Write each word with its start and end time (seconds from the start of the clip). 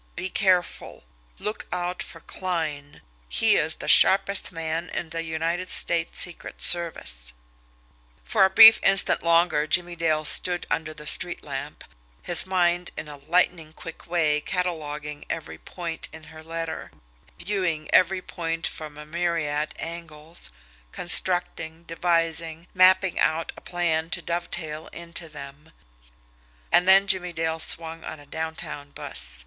Be 0.15 0.29
careful. 0.31 1.03
Look 1.37 1.67
out 1.71 2.01
for 2.01 2.21
Kline, 2.21 3.03
he 3.29 3.55
is 3.55 3.75
the 3.75 3.87
sharpest 3.87 4.51
man 4.51 4.89
in 4.89 5.09
the 5.11 5.23
United 5.23 5.69
States 5.69 6.17
secret 6.19 6.59
service." 6.59 7.33
For 8.23 8.43
a 8.43 8.49
brief 8.49 8.79
instant 8.81 9.21
longer, 9.21 9.67
Jimmie 9.67 9.95
Dale 9.95 10.25
stood 10.25 10.65
under 10.71 10.91
the 10.91 11.05
street 11.05 11.43
lamp, 11.43 11.83
his 12.23 12.47
mind 12.47 12.89
in 12.97 13.07
a 13.07 13.17
lightning 13.17 13.73
quick 13.73 14.07
way 14.09 14.41
cataloguing 14.41 15.23
every 15.29 15.59
point 15.59 16.09
in 16.11 16.33
her 16.33 16.41
letter, 16.43 16.91
viewing 17.37 17.87
every 17.93 18.23
point 18.23 18.65
from 18.65 18.97
a 18.97 19.05
myriad 19.05 19.71
angles, 19.77 20.49
constructing, 20.91 21.83
devising, 21.83 22.65
mapping 22.73 23.19
out 23.19 23.51
a 23.55 23.61
plan 23.61 24.09
to 24.09 24.23
dove 24.23 24.49
tail 24.49 24.87
into 24.87 25.29
them 25.29 25.71
and 26.71 26.87
then 26.87 27.05
Jimmie 27.05 27.33
Dale 27.33 27.59
swung 27.59 28.03
on 28.03 28.19
a 28.19 28.25
downtown 28.25 28.89
bus. 28.89 29.39